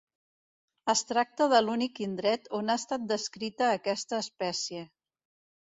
Es 0.93 1.03
tracta 1.09 1.47
de 1.51 1.59
l'únic 1.65 2.01
indret 2.07 2.49
on 2.61 2.71
ha 2.75 2.79
estat 2.83 3.07
descrita 3.13 3.71
aquesta 3.75 4.23
espècie. 4.27 4.85